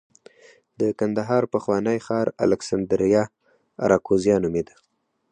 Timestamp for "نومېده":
4.43-4.75